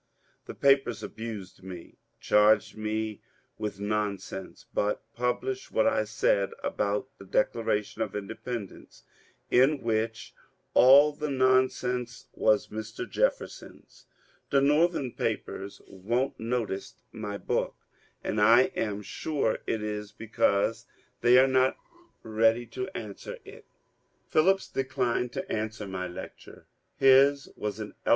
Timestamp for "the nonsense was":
11.13-12.69